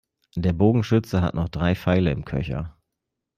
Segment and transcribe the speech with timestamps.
[0.35, 2.75] Der Bogenschütze hat noch drei Pfeile im Köcher.